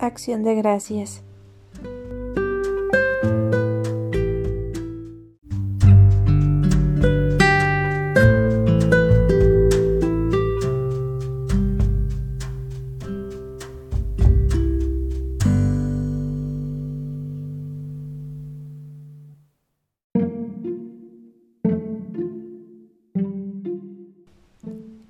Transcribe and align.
Acción 0.00 0.44
de 0.44 0.54
gracias. 0.54 1.22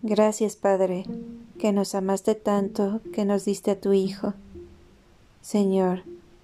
Gracias, 0.02 0.56
Padre, 0.56 1.04
que 1.60 1.72
nos 1.72 1.94
amaste 1.94 2.34
tanto, 2.34 3.00
que 3.12 3.24
nos 3.24 3.44
diste 3.44 3.70
a 3.70 3.80
tu 3.80 3.92
Hijo. 3.92 4.34
Señor, 5.40 6.02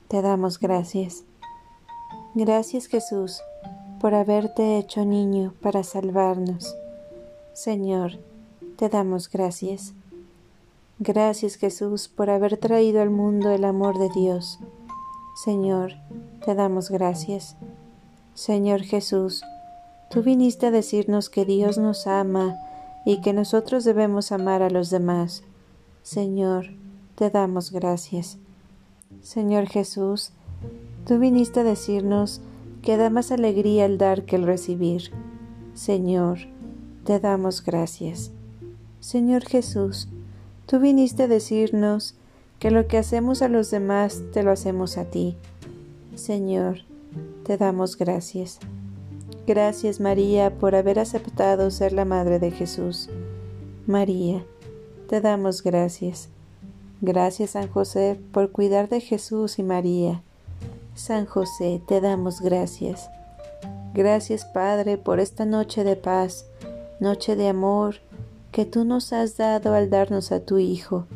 te 0.09 0.23
damos 0.23 0.59
gracias. 0.59 1.25
Gracias, 2.35 2.87
Jesús, 2.87 3.43
por 4.01 4.15
haberte 4.15 4.79
hecho 4.79 5.05
niño 5.05 5.55
para 5.61 5.83
salvarnos. 5.83 6.75
Señor, 7.53 8.19
te 8.77 8.89
damos 8.89 9.31
gracias. 9.31 9.95
Gracias, 10.99 11.57
Jesús, 11.57 12.09
por 12.09 12.31
haber 12.31 12.57
traído 12.57 13.03
al 13.03 13.11
mundo 13.11 13.51
el 13.51 13.65
amor 13.65 13.99
de 13.99 14.09
Dios. 14.11 14.59
Señor, 15.35 15.93
te 16.45 16.55
damos 16.55 16.91
gracias. 16.91 17.57
Señor 18.33 18.83
Jesús, 18.83 19.43
tú 20.11 20.23
viniste 20.23 20.67
a 20.67 20.71
decirnos 20.71 21.29
que 21.29 21.45
Dios 21.45 21.77
nos 21.77 22.07
ama 22.07 22.57
y 23.05 23.21
que 23.21 23.35
nosotros 23.35 23.85
debemos 23.85 24.33
amar 24.33 24.63
a 24.63 24.71
los 24.71 24.89
demás. 24.89 25.43
Señor, 26.03 26.71
te 27.15 27.29
damos 27.29 27.73
gracias. 27.73 28.39
Señor 29.23 29.67
Jesús, 29.67 30.33
tú 31.07 31.19
viniste 31.19 31.61
a 31.61 31.65
decirnos 31.65 32.41
que 32.83 32.97
da 32.97 33.11
más 33.11 33.33
alegría 33.33 33.85
el 33.85 33.99
dar 33.99 34.25
que 34.25 34.37
el 34.37 34.45
recibir. 34.45 35.11
Señor, 35.75 36.39
te 37.05 37.19
damos 37.19 37.65
gracias. 37.65 38.31
Señor 39.01 39.45
Jesús, 39.45 40.09
tú 40.67 40.79
viniste 40.79 41.25
a 41.25 41.29
decirnos 41.29 42.15
que 42.59 42.71
lo 42.71 42.87
que 42.87 42.99
hacemos 42.99 43.43
a 43.43 43.49
los 43.49 43.71
demás 43.71 44.23
te 44.33 44.43
lo 44.43 44.51
hacemos 44.51 44.99
a 44.99 45.05
ti. 45.05 45.37
Señor, 46.15 46.81
te 47.45 47.57
damos 47.57 47.97
gracias. 47.97 48.59
Gracias 49.47 50.01
María 50.01 50.59
por 50.59 50.75
haber 50.75 50.99
aceptado 50.99 51.71
ser 51.71 51.93
la 51.93 52.05
Madre 52.05 52.39
de 52.39 52.51
Jesús. 52.51 53.09
María, 53.87 54.45
te 55.09 55.21
damos 55.21 55.63
gracias. 55.63 56.31
Gracias 57.07 57.51
San 57.51 57.69
José 57.69 58.19
por 58.33 58.51
cuidar 58.51 58.89
de 58.89 59.01
Jesús 59.01 59.61
y 59.61 59.63
María. 59.63 60.25
San 60.97 61.25
José, 61.25 61.81
te 61.87 62.01
damos 62.01 62.41
gracias. 62.41 63.09
Gracias 63.95 64.45
Padre 64.45 64.99
por 64.99 65.21
esta 65.21 65.45
noche 65.45 65.85
de 65.85 65.95
paz, 65.95 66.47
noche 66.99 67.37
de 67.37 67.47
amor 67.47 68.01
que 68.51 68.65
tú 68.65 68.85
nos 68.85 69.13
has 69.13 69.37
dado 69.37 69.73
al 69.73 69.89
darnos 69.89 70.33
a 70.33 70.41
tu 70.41 70.59
Hijo. 70.59 71.07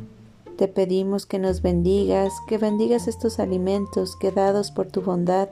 Te 0.55 0.69
pedimos 0.69 1.25
que 1.25 1.39
nos 1.39 1.61
bendigas, 1.61 2.31
que 2.47 2.57
bendigas 2.57 3.09
estos 3.09 3.37
alimentos 3.39 4.15
que 4.15 4.31
dados 4.31 4.71
por 4.71 4.87
tu 4.87 5.01
bondad 5.01 5.49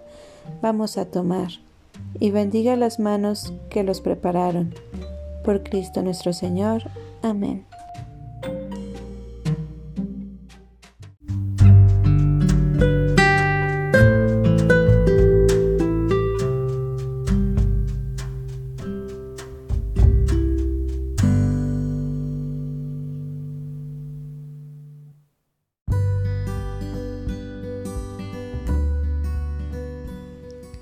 vamos 0.61 0.97
a 0.97 1.03
tomar 1.03 1.49
y 2.17 2.31
bendiga 2.31 2.77
las 2.77 2.97
manos 2.97 3.51
que 3.69 3.83
los 3.83 3.99
prepararon. 3.99 4.73
Por 5.43 5.63
Cristo 5.63 6.01
nuestro 6.01 6.31
Señor. 6.31 6.83
Amén. 7.23 7.68